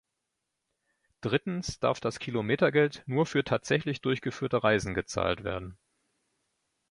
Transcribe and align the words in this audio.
Drittens 1.23 1.77
darf 1.79 1.99
das 1.99 2.17
Kilometergeld 2.17 3.03
nur 3.05 3.27
für 3.27 3.43
tatsächlich 3.43 4.01
durchgeführte 4.01 4.63
Reisen 4.63 4.95
gezahlt 4.95 5.43
werden. 5.43 5.77